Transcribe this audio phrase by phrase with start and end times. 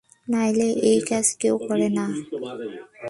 [0.27, 2.05] নইলে এই কাজ কেউ করে না।